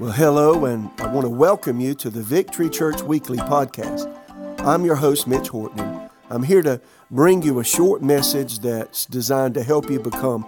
[0.00, 4.12] Well, hello, and I want to welcome you to the Victory Church Weekly podcast.
[4.58, 6.10] I'm your host, Mitch Horton.
[6.30, 6.80] I'm here to
[7.12, 10.46] bring you a short message that's designed to help you become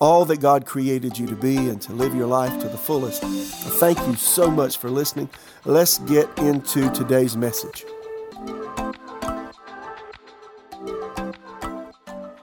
[0.00, 3.22] all that God created you to be and to live your life to the fullest.
[3.22, 5.30] Thank you so much for listening.
[5.64, 7.84] Let's get into today's message.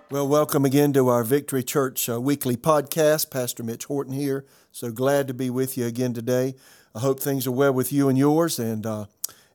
[0.09, 3.29] Well, welcome again to our Victory Church uh, weekly podcast.
[3.29, 4.45] Pastor Mitch Horton here.
[4.75, 6.53] So glad to be with you again today.
[6.93, 9.05] I hope things are well with you and yours, and uh,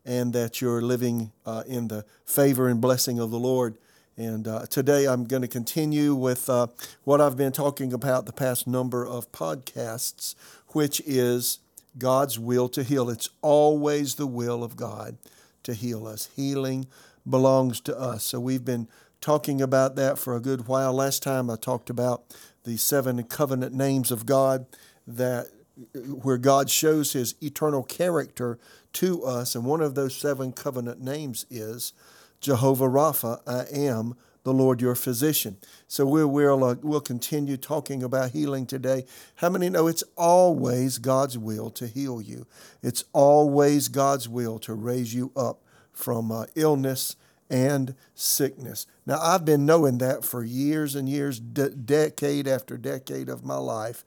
[0.02, 3.76] and that you're living uh, in the favor and blessing of the Lord.
[4.16, 6.68] And uh, today I'm going to continue with uh,
[7.04, 10.34] what I've been talking about the past number of podcasts,
[10.68, 11.58] which is
[11.98, 13.10] God's will to heal.
[13.10, 15.18] It's always the will of God
[15.64, 16.30] to heal us.
[16.34, 16.86] Healing
[17.28, 18.24] belongs to us.
[18.24, 18.88] So we've been
[19.20, 20.94] talking about that for a good while.
[20.94, 22.22] Last time I talked about
[22.64, 24.64] the seven covenant names of God
[25.06, 25.48] that
[25.94, 28.58] where God shows his eternal character
[28.94, 31.92] to us and one of those seven covenant names is
[32.40, 35.58] Jehovah Rapha, I am the Lord your physician.
[35.86, 39.04] So we will uh, we'll continue talking about healing today.
[39.36, 42.46] How many know it's always God's will to heal you?
[42.82, 45.60] It's always God's will to raise you up
[45.92, 47.16] from uh, illness
[47.50, 48.86] and sickness.
[49.04, 53.56] Now, I've been knowing that for years and years, de- decade after decade of my
[53.56, 54.04] life.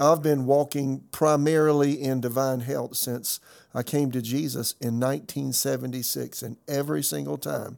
[0.00, 3.38] I've been walking primarily in divine health since
[3.74, 6.42] I came to Jesus in 1976.
[6.42, 7.76] And every single time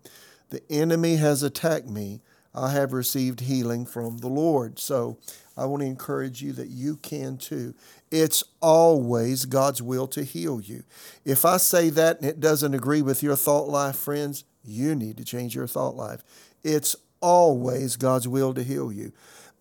[0.51, 2.21] the enemy has attacked me,
[2.55, 4.79] I have received healing from the Lord.
[4.79, 5.19] So
[5.57, 7.75] I want to encourage you that you can too.
[8.11, 10.85] It's always God's will to heal you.
[11.25, 15.17] If I say that and it doesn't agree with your thought life, friends, you need
[15.17, 16.23] to change your thought life.
[16.63, 19.13] It's always God's will to heal you.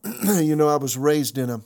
[0.23, 1.61] you know, I was raised in a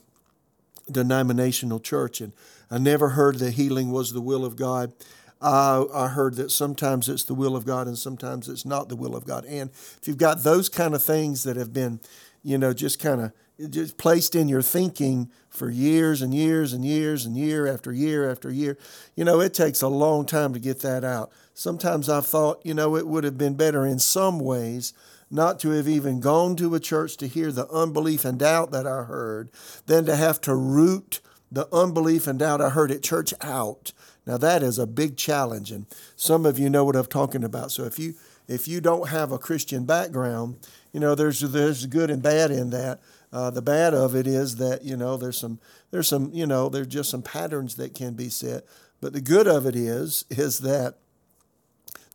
[0.91, 2.33] denominational church and
[2.69, 4.93] I never heard that healing was the will of God.
[5.41, 8.95] Uh, I heard that sometimes it's the will of God and sometimes it's not the
[8.95, 9.45] will of God.
[9.45, 11.99] And if you've got those kind of things that have been,
[12.43, 13.31] you know, just kind of
[13.69, 18.29] just placed in your thinking for years and years and years and year after year
[18.29, 18.77] after year,
[19.15, 21.31] you know, it takes a long time to get that out.
[21.53, 24.93] Sometimes I've thought, you know, it would have been better in some ways
[25.35, 28.87] not to have even gone to a church to hear the unbelief and doubt that
[28.87, 29.49] I heard
[29.85, 31.19] than to have to root
[31.51, 33.93] the unbelief and doubt I heard at church out.
[34.25, 35.85] Now that is a big challenge and
[36.15, 37.71] some of you know what I'm talking about.
[37.71, 38.15] So if you
[38.47, 40.57] if you don't have a Christian background,
[40.91, 43.01] you know there's there's good and bad in that.
[43.31, 45.59] Uh, the bad of it is that you know there's some
[45.91, 48.63] there's some you know there's just some patterns that can be set.
[49.01, 50.95] But the good of it is is that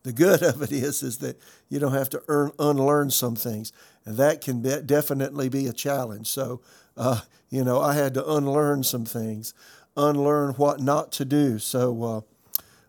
[0.03, 1.39] the good of it is is that
[1.69, 3.71] you don't have to earn, unlearn some things,
[4.05, 6.27] and that can be, definitely be a challenge.
[6.27, 6.61] So,
[6.97, 9.53] uh, you know, I had to unlearn some things,
[9.95, 11.59] unlearn what not to do.
[11.59, 12.21] So, uh,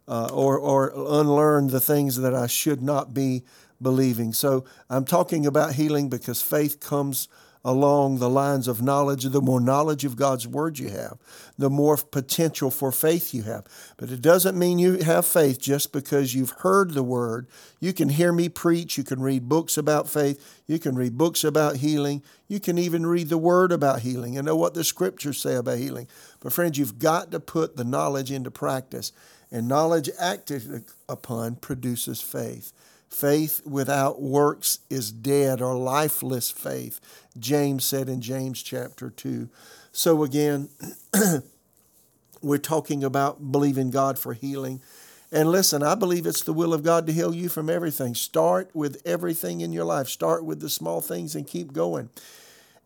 [0.09, 3.45] uh, or or unlearn the things that I should not be
[3.81, 4.33] believing.
[4.33, 7.29] So, I'm talking about healing because faith comes
[7.65, 11.19] along the lines of knowledge, the more knowledge of God's Word you have,
[11.57, 13.65] the more potential for faith you have.
[13.97, 17.47] But it doesn't mean you have faith just because you've heard the Word.
[17.79, 21.45] You can hear me preach, you can read books about faith, you can read books
[21.45, 25.39] about healing, you can even read the Word about healing and know what the Scriptures
[25.39, 26.09] say about healing.
[26.41, 29.13] But, friends, you've got to put the knowledge into practice,
[29.53, 32.73] and knowledge acted upon produces faith.
[33.13, 36.99] Faith without works is dead or lifeless faith,
[37.39, 39.51] James said in James chapter 2.
[39.93, 40.71] So again,
[42.43, 44.81] we're talking about believing God for healing.
[45.31, 48.15] And listen, I believe it's the will of God to heal you from everything.
[48.15, 50.09] Start with everything in your life.
[50.09, 52.09] Start with the small things and keep going.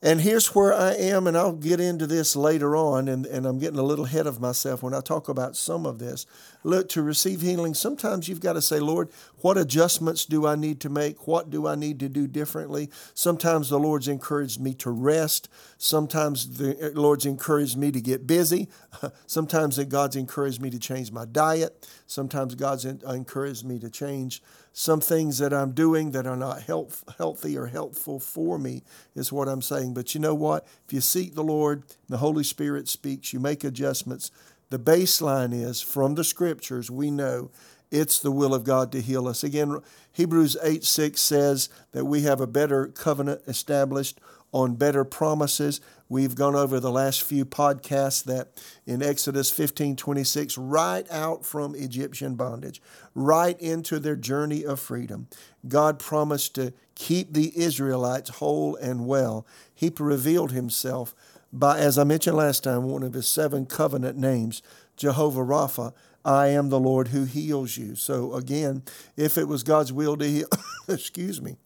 [0.02, 3.58] And here's where I am, and I'll get into this later on, and, and I'm
[3.58, 6.26] getting a little ahead of myself when I talk about some of this.
[6.62, 9.08] Look, to receive healing, sometimes you've got to say, Lord,
[9.38, 11.26] what adjustments do I need to make?
[11.26, 12.90] What do I need to do differently?
[13.14, 15.48] Sometimes the Lord's encouraged me to rest.
[15.78, 18.68] Sometimes the eh, Lord's encouraged me to get busy.
[19.26, 21.88] Sometimes God's encouraged me to change my diet.
[22.06, 24.42] Sometimes God's encouraged me to change
[24.78, 28.82] some things that I'm doing that are not health, healthy or helpful for me,
[29.14, 29.94] is what I'm saying.
[29.94, 30.66] But you know what?
[30.86, 34.30] If you seek the Lord, the Holy Spirit speaks, you make adjustments.
[34.68, 37.50] The baseline is from the scriptures, we know
[37.90, 39.42] it's the will of God to heal us.
[39.42, 39.80] Again,
[40.12, 44.20] Hebrews 8 6 says that we have a better covenant established
[44.52, 45.80] on better promises.
[46.08, 48.48] We've gone over the last few podcasts that
[48.86, 52.80] in Exodus 15 26, right out from Egyptian bondage,
[53.14, 55.28] right into their journey of freedom,
[55.66, 59.46] God promised to keep the Israelites whole and well.
[59.74, 61.14] He revealed himself
[61.52, 64.62] by, as I mentioned last time, one of his seven covenant names
[64.96, 65.92] Jehovah Rapha,
[66.24, 67.94] I am the Lord who heals you.
[67.94, 68.82] So again,
[69.16, 70.48] if it was God's will to heal,
[70.88, 71.56] excuse me,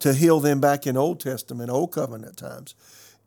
[0.00, 2.74] to heal them back in Old Testament, Old Covenant times,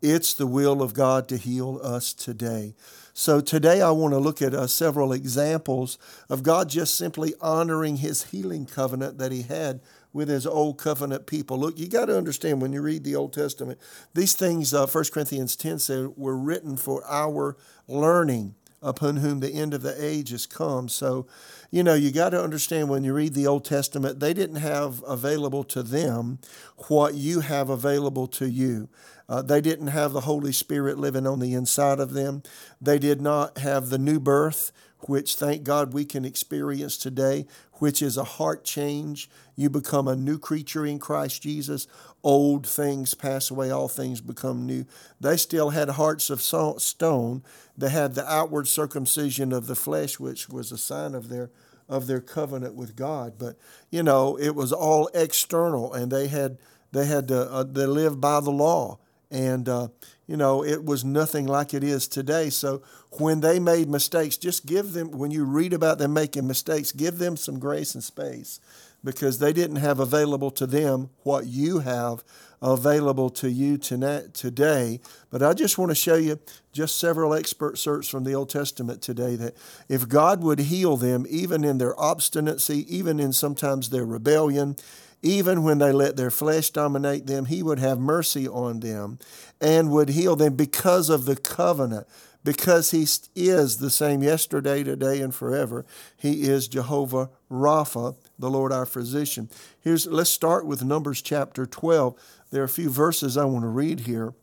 [0.02, 2.74] it's the will of God to heal us today.
[3.14, 5.98] So today I want to look at uh, several examples
[6.30, 9.82] of God just simply honoring his healing covenant that he had
[10.14, 11.60] with his old covenant people.
[11.60, 13.78] Look, you got to understand when you read the Old Testament,
[14.14, 17.58] these things, uh, 1 Corinthians 10 said, were written for our
[17.88, 20.90] learning upon whom the end of the age has come.
[20.90, 21.28] So,
[21.72, 25.04] you know, you got to understand when you read the Old Testament, they didn't have
[25.08, 26.40] available to them
[26.88, 28.90] what you have available to you.
[29.28, 32.42] Uh, they didn't have the Holy Spirit living on the inside of them.
[32.82, 34.72] They did not have the new birth,
[35.08, 39.30] which thank God we can experience today, which is a heart change.
[39.56, 41.88] You become a new creature in Christ Jesus.
[42.22, 44.86] Old things pass away, all things become new.
[45.22, 47.44] They still had hearts of stone.
[47.78, 51.50] They had the outward circumcision of the flesh, which was a sign of their
[51.88, 53.34] of their covenant with God.
[53.40, 53.58] But
[53.90, 56.58] you know, it was all external, and they had
[56.92, 59.00] they had to uh, they lived by the law
[59.32, 59.90] and, uh,
[60.28, 62.50] you know, it was nothing like it is today.
[62.50, 62.82] So
[63.12, 67.18] when they made mistakes, just give them, when you read about them making mistakes, give
[67.18, 68.60] them some grace and space
[69.04, 72.24] because they didn't have available to them what you have
[72.62, 75.00] available to you today.
[75.30, 76.40] But I just want to show you
[76.74, 79.56] just several expert excerpts from the Old Testament today that
[79.88, 84.76] if God would heal them, even in their obstinacy, even in sometimes their rebellion,
[85.22, 89.20] even when they let their flesh dominate them, he would have mercy on them
[89.60, 92.08] and would heal them because of the covenant.
[92.42, 93.06] Because he
[93.36, 95.86] is the same yesterday, today, and forever.
[96.16, 99.50] He is Jehovah Rapha, the Lord our physician.
[99.82, 102.18] Here's let's start with Numbers chapter 12.
[102.50, 104.34] There are a few verses I want to read here.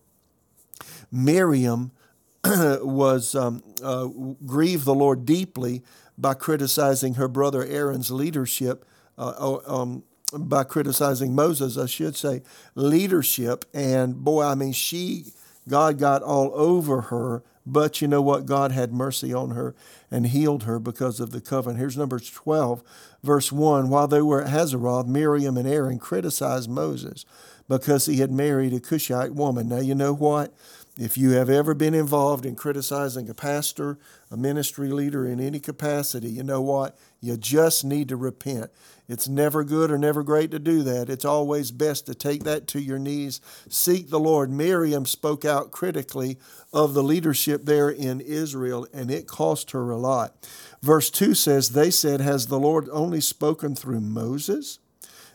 [1.10, 1.90] Miriam
[2.44, 4.08] was um, uh,
[4.44, 5.82] grieved the Lord deeply
[6.18, 8.84] by criticizing her brother Aaron's leadership
[9.18, 10.02] uh, um,
[10.32, 12.42] by criticizing Moses, I should say,
[12.74, 13.64] leadership.
[13.72, 15.26] And boy, I mean, she,
[15.68, 17.42] God got all over her.
[17.68, 18.46] But you know what?
[18.46, 19.74] God had mercy on her
[20.08, 21.80] and healed her because of the covenant.
[21.80, 22.82] Here's Numbers 12,
[23.24, 23.88] verse 1.
[23.88, 27.24] While they were at Hazeroth, Miriam and Aaron criticized Moses
[27.68, 29.68] because he had married a Cushite woman.
[29.68, 30.54] Now, you know what?
[30.98, 33.98] If you have ever been involved in criticizing a pastor,
[34.30, 36.96] a ministry leader in any capacity, you know what?
[37.20, 38.70] You just need to repent.
[39.08, 41.08] It's never good or never great to do that.
[41.08, 43.40] It's always best to take that to your knees.
[43.68, 44.50] Seek the Lord.
[44.50, 46.38] Miriam spoke out critically
[46.72, 50.48] of the leadership there in Israel, and it cost her a lot.
[50.82, 54.80] Verse 2 says, They said, Has the Lord only spoken through Moses?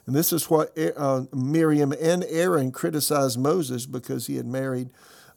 [0.06, 4.90] And this is what uh, Miriam and Aaron criticized Moses because he had married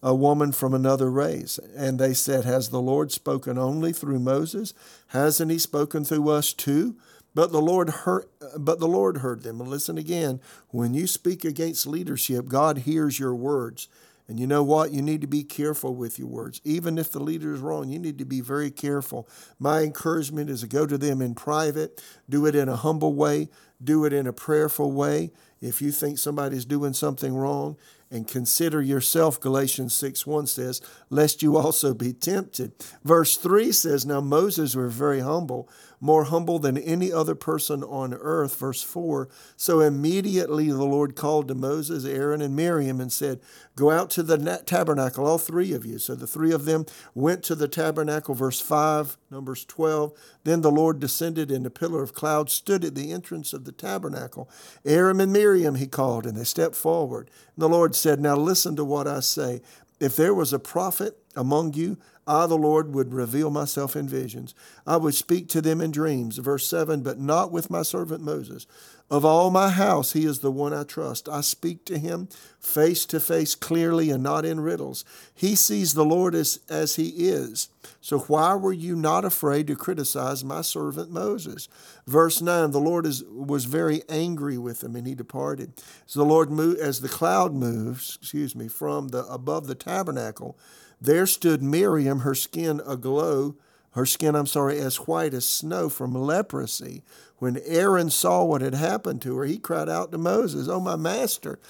[0.03, 1.59] a woman from another race.
[1.77, 4.75] And they said, Has the Lord spoken only through Moses?
[5.09, 6.97] Hasn't he spoken through us too?
[7.35, 8.27] But the Lord heard,
[8.57, 9.61] but the Lord heard them.
[9.61, 13.89] And listen again, when you speak against leadership, God hears your words.
[14.27, 14.91] And you know what?
[14.91, 16.61] You need to be careful with your words.
[16.65, 19.29] Even if the leader is wrong, you need to be very careful.
[19.59, 23.51] My encouragement is to go to them in private, do it in a humble way,
[23.83, 25.31] do it in a prayerful way.
[25.65, 27.77] If you think somebody's doing something wrong,
[28.11, 32.73] and consider yourself, Galatians 6 1 says, lest you also be tempted.
[33.03, 35.69] Verse 3 says, Now Moses was very humble,
[36.01, 38.57] more humble than any other person on earth.
[38.59, 43.41] Verse 4 So immediately the Lord called to Moses, Aaron, and Miriam and said,
[43.75, 45.99] Go out to the tabernacle, all three of you.
[45.99, 48.35] So the three of them went to the tabernacle.
[48.35, 50.13] Verse 5, Numbers 12.
[50.45, 53.73] Then the Lord descended in a pillar of cloud, stood at the entrance of the
[53.73, 54.49] tabernacle.
[54.85, 57.31] Aaron and Miriam he called, and they stepped forward.
[57.55, 59.61] And the Lord said, Now listen to what I say.
[60.01, 64.55] If there was a prophet among you, I, the Lord, would reveal myself in visions.
[64.87, 66.39] I would speak to them in dreams.
[66.39, 68.67] Verse 7 But not with my servant Moses.
[69.11, 71.29] Of all my house, he is the one I trust.
[71.29, 75.05] I speak to him face to face clearly and not in riddles.
[75.35, 77.69] He sees the Lord as, as he is.
[78.01, 81.69] So why were you not afraid to criticize my servant Moses?
[82.07, 85.75] Verse 9 The Lord is, was very angry with him and he departed.
[86.07, 90.59] So the Lord moved, as the cloud moves, excuse me, from the above the tabernacle,
[90.99, 93.57] there stood Miriam, her skin aglow,
[93.95, 97.03] her skin, I'm sorry, as white as snow from leprosy.
[97.39, 100.97] When Aaron saw what had happened to her, he cried out to Moses, Oh, my
[100.97, 101.61] master,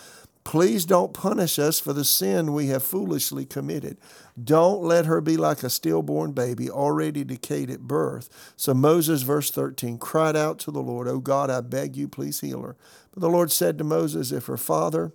[0.42, 3.98] please don't punish us for the sin we have foolishly committed.
[4.42, 8.52] Don't let her be like a stillborn baby, already decayed at birth.
[8.56, 12.40] So Moses, verse 13, cried out to the Lord, Oh God, I beg you, please
[12.40, 12.76] heal her.
[13.12, 15.12] But the Lord said to Moses, If her father,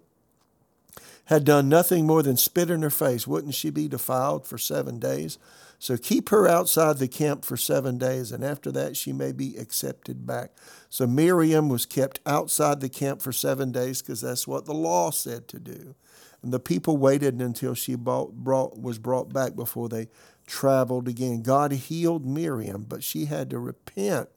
[1.29, 4.97] had done nothing more than spit in her face, wouldn't she be defiled for seven
[4.97, 5.37] days?
[5.77, 9.55] So keep her outside the camp for seven days, and after that she may be
[9.55, 10.53] accepted back.
[10.89, 15.11] So Miriam was kept outside the camp for seven days because that's what the law
[15.11, 15.93] said to do.
[16.41, 20.07] And the people waited until she brought, brought, was brought back before they
[20.47, 21.43] traveled again.
[21.43, 24.29] God healed Miriam, but she had to repent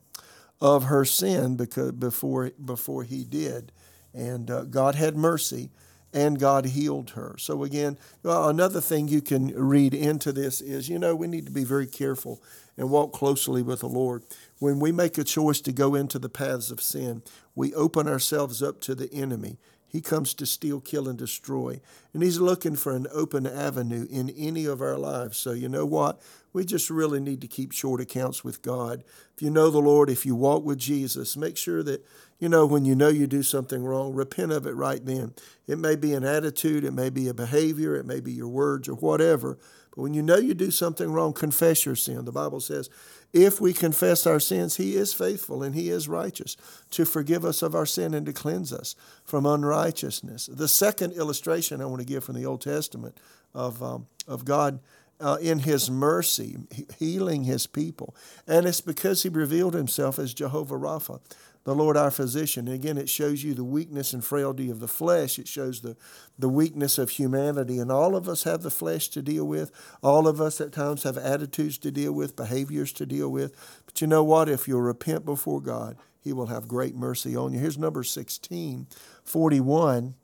[0.61, 3.73] of her sin because before before he did,
[4.13, 5.71] and uh, God had mercy
[6.13, 7.37] and God healed her.
[7.39, 11.53] So, again, another thing you can read into this is you know, we need to
[11.53, 12.43] be very careful
[12.77, 14.23] and walk closely with the Lord.
[14.59, 17.23] When we make a choice to go into the paths of sin,
[17.55, 19.59] we open ourselves up to the enemy.
[19.93, 21.79] He comes to steal, kill, and destroy.
[22.15, 25.37] And he's looking for an open avenue in any of our lives.
[25.37, 26.19] So, you know what?
[26.55, 29.05] We just really need to keep short accounts with God.
[29.37, 32.05] If you know the Lord, if you walk with Jesus, make sure that
[32.43, 35.33] you know, when you know you do something wrong, repent of it right then.
[35.69, 38.89] It may be an attitude, it may be a behavior, it may be your words
[38.89, 39.61] or whatever.
[39.91, 42.25] But when you know you do something wrong, confess your sin.
[42.25, 42.91] The Bible says,
[43.33, 46.57] if we confess our sins, He is faithful and He is righteous
[46.91, 50.47] to forgive us of our sin and to cleanse us from unrighteousness.
[50.53, 53.19] The second illustration I want to give from the Old Testament
[53.55, 54.81] of, um, of God
[55.21, 56.57] uh, in His mercy,
[56.99, 58.15] healing His people.
[58.47, 61.21] And it's because He revealed Himself as Jehovah Rapha
[61.65, 62.67] the Lord our physician.
[62.67, 65.39] And again, it shows you the weakness and frailty of the flesh.
[65.39, 65.97] It shows the,
[66.39, 67.79] the weakness of humanity.
[67.79, 69.71] And all of us have the flesh to deal with.
[70.03, 73.55] All of us at times have attitudes to deal with, behaviors to deal with.
[73.87, 74.49] But you know what?
[74.49, 77.61] If you'll repent before God, He will have great mercy on you.
[77.61, 78.89] Here's number 16,
[79.25, 80.15] 41.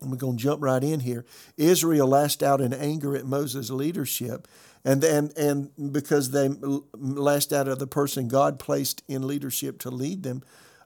[0.00, 1.24] And we're going to jump right in here.
[1.56, 4.46] Israel lashed out in anger at Moses' leadership
[4.84, 6.48] and and and because they
[6.94, 10.42] lashed out at the person God placed in leadership to lead them,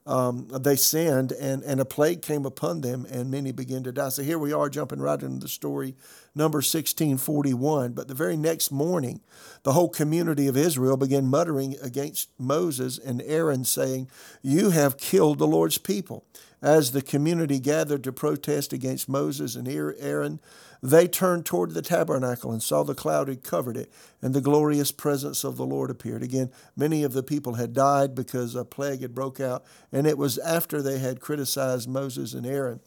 [0.06, 4.08] um, they sinned, and and a plague came upon them, and many began to die.
[4.08, 5.94] So here we are, jumping right into the story,
[6.34, 7.92] number sixteen forty one.
[7.92, 9.20] But the very next morning,
[9.62, 14.08] the whole community of Israel began muttering against Moses and Aaron, saying,
[14.42, 16.24] "You have killed the Lord's people."
[16.62, 20.40] As the community gathered to protest against Moses and Aaron,
[20.80, 23.92] they turned toward the tabernacle and saw the cloud had covered it,
[24.22, 26.22] and the glorious presence of the Lord appeared.
[26.22, 30.16] Again, many of the people had died because a plague had broke out, and it
[30.16, 32.80] was after they had criticized Moses and Aaron.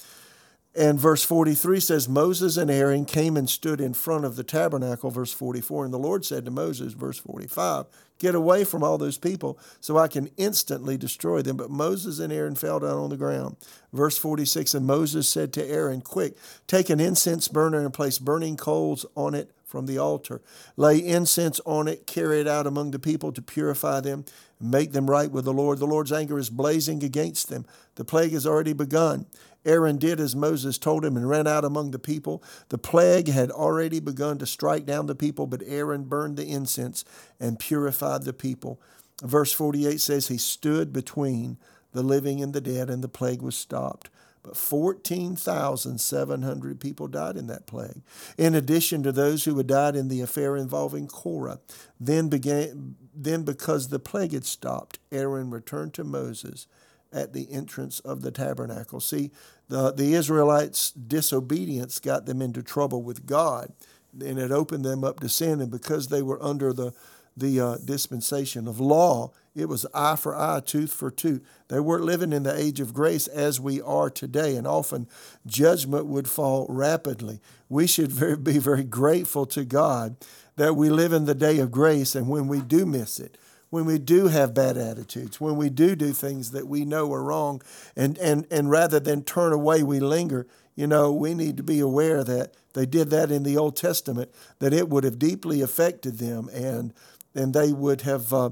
[0.78, 5.10] And verse 43 says, Moses and Aaron came and stood in front of the tabernacle,
[5.10, 5.86] verse 44.
[5.86, 7.86] And the Lord said to Moses, verse 45,
[8.18, 11.56] Get away from all those people so I can instantly destroy them.
[11.56, 13.56] But Moses and Aaron fell down on the ground.
[13.94, 16.36] Verse 46 And Moses said to Aaron, Quick,
[16.68, 20.42] take an incense burner and place burning coals on it from the altar.
[20.78, 24.24] Lay incense on it, carry it out among the people to purify them,
[24.60, 25.80] make them right with the Lord.
[25.80, 27.66] The Lord's anger is blazing against them.
[27.96, 29.26] The plague has already begun.
[29.66, 32.42] Aaron did as Moses told him and ran out among the people.
[32.70, 37.04] The plague had already begun to strike down the people, but Aaron burned the incense
[37.40, 38.80] and purified the people.
[39.24, 41.58] Verse 48 says, He stood between
[41.94, 44.12] the living and the dead, and the plague was stopped.
[44.44, 48.04] But 14,700 people died in that plague,
[48.38, 51.62] in addition to those who had died in the affair involving Korah.
[52.00, 56.68] Then, began, then because the plague had stopped, Aaron returned to Moses
[57.12, 59.00] at the entrance of the tabernacle.
[59.00, 59.32] See,
[59.70, 63.72] the, the Israelites' disobedience got them into trouble with God,
[64.20, 65.62] and it opened them up to sin.
[65.62, 66.94] And because they were under the,
[67.36, 71.42] the uh, dispensation of law, it was eye for eye, tooth for tooth.
[71.70, 75.08] They weren't living in the age of grace as we are today, and often
[75.48, 77.40] judgment would fall rapidly.
[77.70, 80.18] We should very, be very grateful to God
[80.58, 83.38] that we live in the day of grace, and when we do miss it,
[83.70, 87.24] when we do have bad attitudes, when we do do things that we know are
[87.24, 87.62] wrong,
[87.96, 90.48] and, and, and rather than turn away, we linger.
[90.76, 94.30] You know, we need to be aware that they did that in the Old Testament,
[94.60, 96.94] that it would have deeply affected them, and
[97.34, 98.52] and they would have, uh,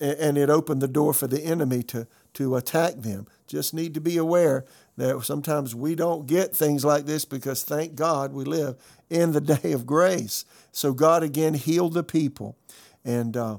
[0.00, 3.26] and it opened the door for the enemy to to attack them.
[3.46, 4.64] Just need to be aware
[4.96, 8.76] that sometimes we don't get things like this because thank God we live
[9.08, 10.44] in the day of grace.
[10.72, 12.56] So God again healed the people,
[13.04, 13.58] and uh,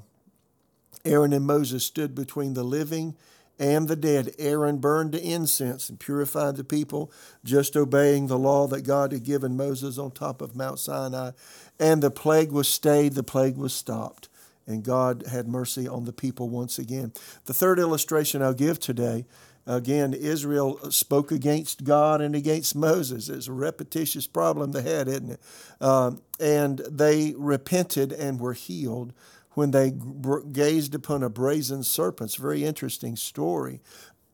[1.06, 3.16] Aaron and Moses stood between the living
[3.58, 4.34] and the dead.
[4.38, 7.10] Aaron burned the incense and purified the people,
[7.44, 11.30] just obeying the law that God had given Moses on top of Mount Sinai.
[11.78, 14.28] And the plague was stayed, the plague was stopped.
[14.66, 17.12] And God had mercy on the people once again.
[17.44, 19.24] The third illustration I'll give today
[19.66, 23.28] again, Israel spoke against God and against Moses.
[23.28, 25.40] It's a repetitious problem they had, isn't it?
[25.80, 29.12] Um, and they repented and were healed
[29.56, 29.90] when they
[30.52, 32.28] gazed upon a brazen serpent.
[32.28, 33.80] It's a very interesting story.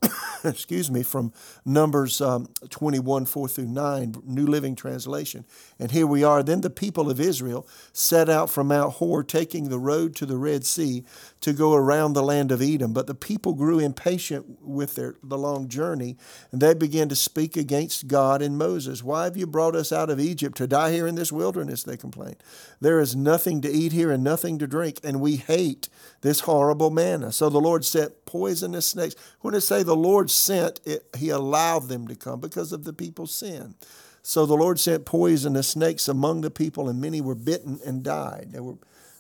[0.45, 1.33] excuse me, from
[1.65, 5.45] Numbers um, 21, 4 through 9, New Living Translation.
[5.79, 6.43] And here we are.
[6.43, 10.37] Then the people of Israel set out from Mount Hor, taking the road to the
[10.37, 11.05] Red Sea
[11.41, 12.93] to go around the land of Edom.
[12.93, 16.17] But the people grew impatient with their, the long journey,
[16.51, 19.03] and they began to speak against God and Moses.
[19.03, 21.83] Why have you brought us out of Egypt to die here in this wilderness?
[21.83, 22.43] They complained.
[22.81, 25.89] There is nothing to eat here and nothing to drink, and we hate
[26.23, 27.33] this horrible manna.
[27.33, 29.15] So the Lord sent poisonous snakes.
[29.43, 32.95] When I say the Lord sent, it, He allowed them to come because of the
[32.95, 33.75] people's sin.
[34.23, 38.49] So the Lord sent poisonous snakes among the people, and many were bitten and died.
[38.53, 38.77] They were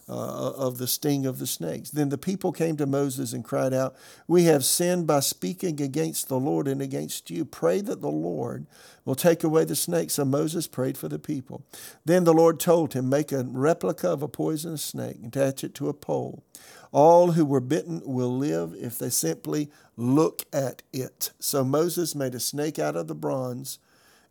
[0.08, 1.90] uh, of the sting of the snakes.
[1.90, 3.94] Then the people came to Moses and cried out,
[4.26, 7.44] We have sinned by speaking against the Lord and against you.
[7.44, 8.66] Pray that the Lord
[9.04, 10.14] will take away the snakes.
[10.14, 11.64] So Moses prayed for the people.
[12.04, 15.74] Then the Lord told him, Make a replica of a poisonous snake, and attach it
[15.76, 16.42] to a pole.
[16.92, 21.32] All who were bitten will live if they simply look at it.
[21.40, 23.78] So Moses made a snake out of the bronze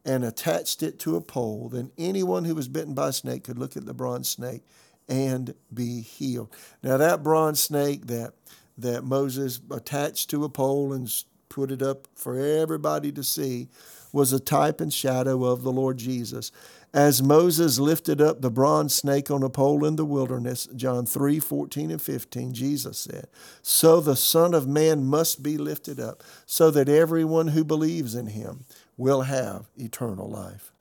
[0.05, 1.69] and attached it to a pole.
[1.69, 4.63] Then anyone who was bitten by a snake could look at the bronze snake
[5.09, 6.53] and be healed.
[6.83, 8.33] Now that bronze snake that
[8.77, 11.11] that Moses attached to a pole and
[11.51, 13.67] put it up for everybody to see
[14.13, 16.51] was a type and shadow of the Lord Jesus.
[16.93, 21.39] As Moses lifted up the bronze snake on a pole in the wilderness, John 3
[21.39, 23.27] 14 and 15, Jesus said,
[23.61, 28.27] So the Son of Man must be lifted up, so that everyone who believes in
[28.27, 28.65] him
[28.97, 30.71] will have eternal life.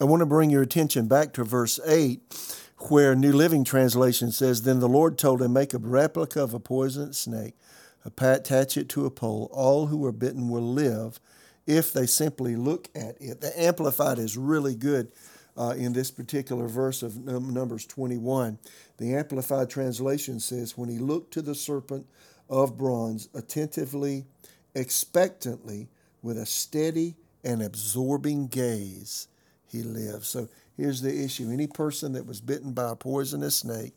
[0.00, 2.20] I want to bring your attention back to verse 8
[2.90, 6.60] where New Living Translation says, Then the Lord told him, Make a replica of a
[6.60, 7.54] poisonous snake,
[8.04, 9.50] attach it to a pole.
[9.52, 11.20] All who are bitten will live
[11.66, 13.40] if they simply look at it.
[13.40, 15.12] The Amplified is really good
[15.56, 18.58] uh, in this particular verse of Numbers 21.
[18.98, 22.06] The Amplified Translation says, When he looked to the serpent
[22.50, 24.26] of bronze, attentively,
[24.74, 25.88] expectantly,
[26.22, 29.28] with a steady and absorbing gaze,
[29.66, 30.24] he lived.
[30.24, 33.92] So Here's the issue any person that was bitten by a poisonous snake,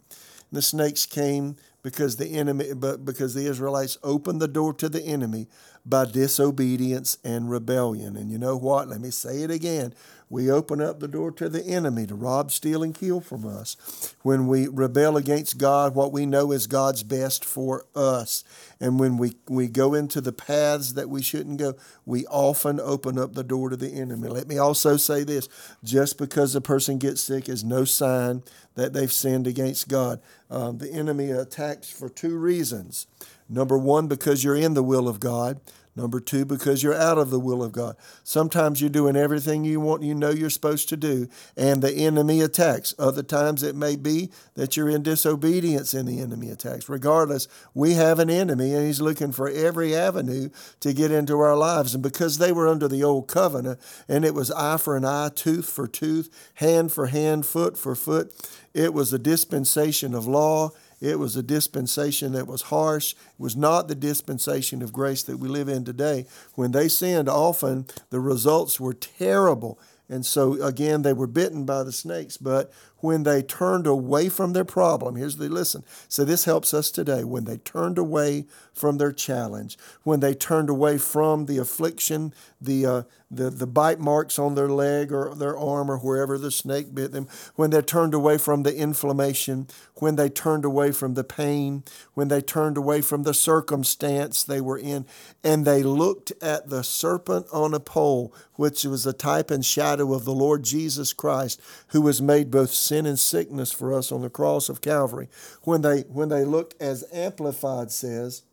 [0.51, 5.01] the snakes came because the enemy but because the Israelites opened the door to the
[5.01, 5.47] enemy
[5.85, 8.17] by disobedience and rebellion.
[8.17, 8.89] And you know what?
[8.89, 9.93] Let me say it again.
[10.29, 14.13] We open up the door to the enemy to rob, steal, and kill from us.
[14.21, 18.43] When we rebel against God, what we know is God's best for us.
[18.81, 23.17] And when we, we go into the paths that we shouldn't go, we often open
[23.17, 24.27] up the door to the enemy.
[24.27, 25.47] Let me also say this
[25.85, 28.43] just because a person gets sick is no sign
[28.75, 30.19] that they've sinned against God.
[30.49, 33.07] Um, the enemy attacks for two reasons.
[33.49, 35.59] Number one, because you're in the will of God.
[35.97, 37.95] Number two, because you're out of the will of God.
[38.23, 42.39] Sometimes you're doing everything you want, you know you're supposed to do, and the enemy
[42.39, 42.93] attacks.
[42.99, 46.87] Other times it may be that you're in disobedience and the enemy attacks.
[46.87, 50.49] Regardless, we have an enemy, and he's looking for every avenue
[50.81, 51.95] to get into our lives.
[51.95, 55.31] And because they were under the old covenant, and it was eye for an eye,
[55.33, 58.31] tooth for tooth, hand for hand, foot for foot,
[58.75, 63.13] it was a dispensation of law it was a dispensation that was harsh.
[63.13, 66.25] It was not the dispensation of grace that we live in today.
[66.55, 69.79] When they sinned, often the results were terrible.
[70.09, 72.37] And so, again, they were bitten by the snakes.
[72.37, 75.83] But when they turned away from their problem, here's the listen.
[76.07, 77.23] So, this helps us today.
[77.23, 82.85] When they turned away from their challenge, when they turned away from the affliction, the,
[82.85, 86.95] uh, the, the bite marks on their leg or their arm or wherever the snake
[86.95, 91.23] bit them, when they turned away from the inflammation, when they turned away from the
[91.23, 91.83] pain,
[92.13, 95.05] when they turned away from the circumstance they were in,
[95.43, 100.13] and they looked at the serpent on a pole, which was a type and shadow
[100.13, 104.21] of the Lord Jesus Christ, who was made both sin and sickness for us on
[104.21, 105.27] the cross of Calvary.
[105.63, 108.43] When they when they looked, as Amplified says,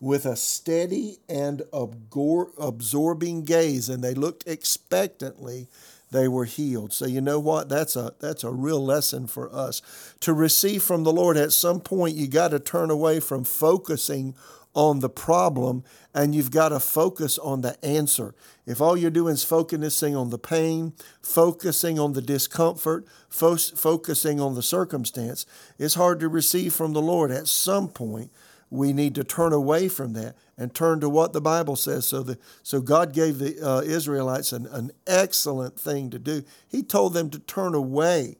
[0.00, 5.68] with a steady and absorbing gaze, and they looked expectantly,
[6.10, 6.92] they were healed.
[6.92, 7.68] So you know what?
[7.68, 9.82] That's a that's a real lesson for us.
[10.20, 14.34] To receive from the Lord at some point you got to turn away from focusing
[14.74, 15.82] on the problem
[16.14, 18.34] and you've got to focus on the answer.
[18.66, 24.40] If all you're doing is focusing on the pain, focusing on the discomfort, fo- focusing
[24.40, 25.46] on the circumstance,
[25.78, 27.30] it's hard to receive from the Lord.
[27.30, 28.30] At some point,
[28.70, 32.06] we need to turn away from that and turn to what the Bible says.
[32.06, 36.44] So, the, so God gave the uh, Israelites an, an excellent thing to do.
[36.68, 38.36] He told them to turn away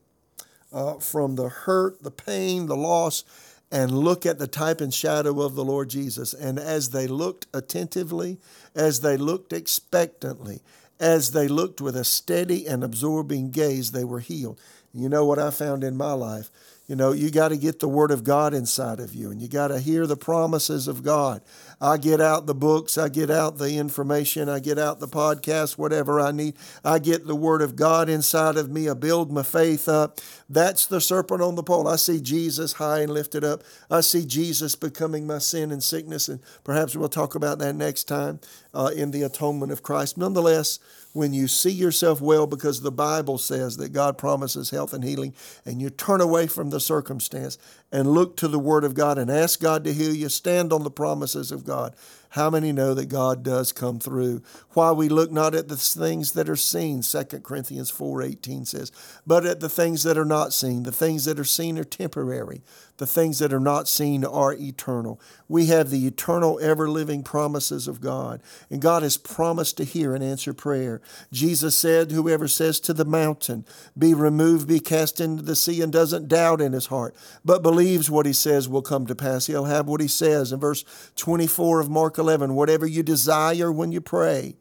[0.71, 3.25] uh, from the hurt, the pain, the loss,
[3.71, 6.33] and look at the type and shadow of the Lord Jesus.
[6.33, 8.37] And as they looked attentively,
[8.75, 10.61] as they looked expectantly,
[10.99, 14.59] as they looked with a steady and absorbing gaze, they were healed.
[14.93, 16.51] You know what I found in my life?
[16.91, 19.47] You know, you got to get the Word of God inside of you and you
[19.47, 21.41] got to hear the promises of God.
[21.79, 25.77] I get out the books, I get out the information, I get out the podcast,
[25.77, 26.57] whatever I need.
[26.83, 28.89] I get the Word of God inside of me.
[28.89, 30.19] I build my faith up.
[30.49, 31.87] That's the serpent on the pole.
[31.87, 33.63] I see Jesus high and lifted up.
[33.89, 38.03] I see Jesus becoming my sin and sickness, and perhaps we'll talk about that next
[38.03, 38.41] time
[38.73, 40.17] uh, in the atonement of Christ.
[40.17, 40.79] Nonetheless,
[41.13, 45.33] when you see yourself well because the Bible says that God promises health and healing,
[45.65, 47.57] and you turn away from the circumstance
[47.91, 50.83] and look to the Word of God and ask God to heal you, stand on
[50.83, 51.95] the promises of God.
[52.31, 54.41] How many know that God does come through?
[54.69, 58.89] Why we look not at the things that are seen, 2 Corinthians 4:18 says,
[59.27, 60.83] but at the things that are not seen.
[60.83, 62.61] The things that are seen are temporary.
[62.97, 65.19] The things that are not seen are eternal.
[65.49, 68.41] We have the eternal, ever living promises of God.
[68.69, 71.01] And God has promised to hear and answer prayer.
[71.33, 73.65] Jesus said, Whoever says to the mountain,
[73.97, 77.80] Be removed, be cast into the sea, and doesn't doubt in his heart, but believes
[78.09, 80.51] what he says will come to pass, he'll have what he says.
[80.51, 80.83] In verse
[81.15, 84.55] 24 of Mark 11, whatever you desire when you pray,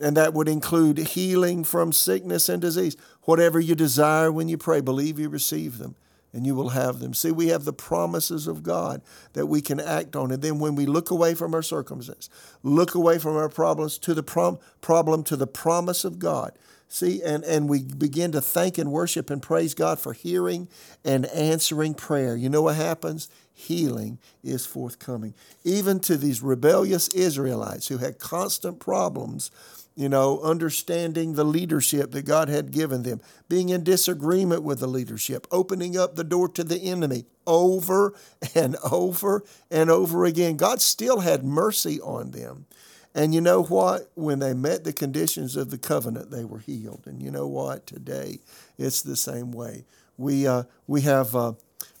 [0.00, 2.96] and that would include healing from sickness and disease.
[3.22, 5.94] Whatever you desire when you pray, believe you receive them
[6.32, 7.14] and you will have them.
[7.14, 9.02] See, we have the promises of God
[9.34, 10.32] that we can act on.
[10.32, 12.28] And then when we look away from our circumstances,
[12.64, 16.52] look away from our problems to the prom- problem to the promise of God.
[16.94, 20.68] See, and, and we begin to thank and worship and praise God for hearing
[21.04, 22.36] and answering prayer.
[22.36, 23.28] You know what happens?
[23.52, 25.34] Healing is forthcoming.
[25.64, 29.50] Even to these rebellious Israelites who had constant problems
[29.96, 34.88] you know, understanding the leadership that God had given them, being in disagreement with the
[34.88, 38.12] leadership, opening up the door to the enemy over
[38.56, 40.56] and over and over again.
[40.56, 42.66] God still had mercy on them.
[43.14, 44.10] And you know what?
[44.14, 47.04] When they met the conditions of the covenant, they were healed.
[47.06, 47.86] And you know what?
[47.86, 48.40] Today,
[48.76, 49.84] it's the same way.
[50.16, 51.34] We, uh, we have.
[51.34, 51.52] Uh,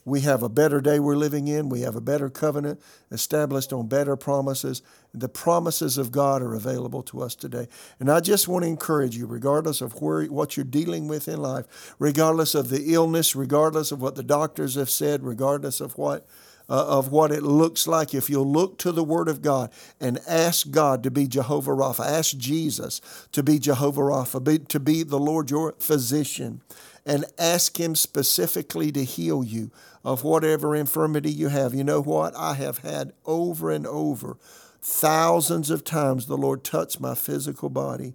[0.06, 1.70] we have a better day we're living in.
[1.70, 4.82] We have a better covenant established on better promises.
[5.14, 7.68] The promises of God are available to us today.
[7.98, 11.40] And I just want to encourage you, regardless of where, what you're dealing with in
[11.40, 16.26] life, regardless of the illness, regardless of what the doctors have said, regardless of what
[16.68, 20.18] uh, of what it looks like if you'll look to the Word of God and
[20.26, 23.00] ask God to be Jehovah Rapha, ask Jesus
[23.32, 26.62] to be Jehovah Rapha, be, to be the Lord your physician,
[27.04, 29.70] and ask Him specifically to heal you
[30.04, 31.74] of whatever infirmity you have.
[31.74, 32.34] You know what?
[32.36, 34.36] I have had over and over,
[34.80, 38.14] thousands of times, the Lord touch my physical body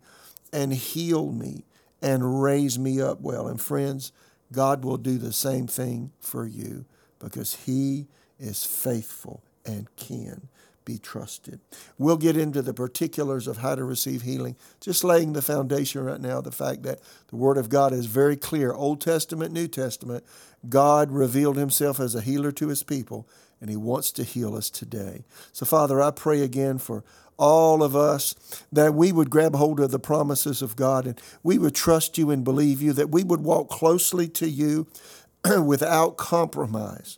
[0.54, 1.66] and heal me
[2.02, 3.48] and raise me up well.
[3.48, 4.12] And friends,
[4.52, 6.86] God will do the same thing for you
[7.20, 8.08] because He
[8.40, 10.48] is faithful and can
[10.86, 11.60] be trusted.
[11.98, 16.20] We'll get into the particulars of how to receive healing, just laying the foundation right
[16.20, 20.24] now, the fact that the Word of God is very clear Old Testament, New Testament.
[20.68, 23.28] God revealed Himself as a healer to His people,
[23.62, 25.26] and He wants to heal us today.
[25.52, 27.04] So, Father, I pray again for
[27.38, 28.36] all of us,
[28.72, 32.30] that we would grab hold of the promises of God and we would trust you
[32.30, 34.88] and believe you, that we would walk closely to you
[35.64, 37.18] without compromise.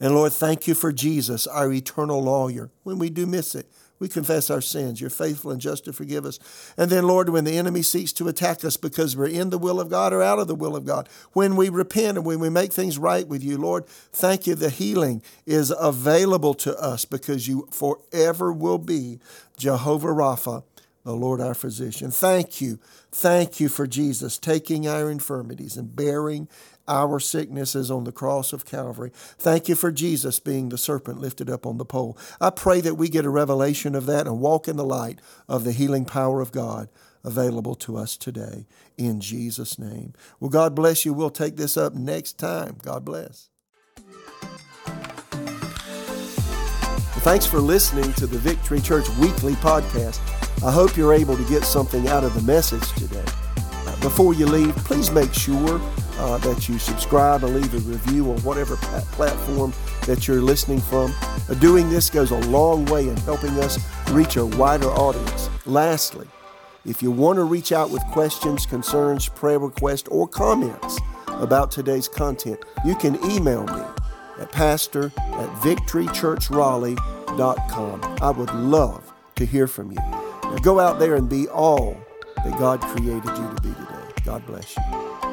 [0.00, 2.70] And Lord, thank you for Jesus, our eternal lawyer.
[2.84, 3.66] When we do miss it,
[3.98, 5.00] we confess our sins.
[5.00, 6.38] You're faithful and just to forgive us.
[6.76, 9.80] And then, Lord, when the enemy seeks to attack us because we're in the will
[9.80, 12.48] of God or out of the will of God, when we repent and when we
[12.48, 14.54] make things right with you, Lord, thank you.
[14.54, 19.18] The healing is available to us because you forever will be
[19.56, 20.62] Jehovah Rapha,
[21.04, 22.10] the Lord our physician.
[22.12, 22.78] Thank you.
[23.10, 26.48] Thank you for Jesus taking our infirmities and bearing
[26.88, 29.12] our sicknesses on the cross of Calvary.
[29.14, 32.18] Thank you for Jesus being the serpent lifted up on the pole.
[32.40, 35.64] I pray that we get a revelation of that and walk in the light of
[35.64, 36.88] the healing power of God
[37.24, 38.66] available to us today.
[38.96, 40.14] In Jesus' name.
[40.40, 41.12] Well, God bless you.
[41.12, 42.78] We'll take this up next time.
[42.82, 43.50] God bless.
[47.22, 50.20] Thanks for listening to the Victory Church Weekly Podcast.
[50.64, 53.24] I hope you're able to get something out of the message today.
[54.00, 55.80] Before you leave, please make sure
[56.18, 58.76] uh, that you subscribe and leave a review on whatever
[59.12, 59.72] platform
[60.06, 61.14] that you're listening from.
[61.48, 63.78] Uh, doing this goes a long way in helping us
[64.10, 65.48] reach a wider audience.
[65.66, 66.26] Lastly,
[66.84, 72.08] if you want to reach out with questions, concerns, prayer requests, or comments about today's
[72.08, 73.82] content, you can email me
[74.38, 78.18] at pastor at victorychurchraleigh.com.
[78.22, 79.98] I would love to hear from you.
[79.98, 81.94] Now go out there and be all
[82.44, 83.94] that God created you to be today.
[84.24, 85.27] God bless you.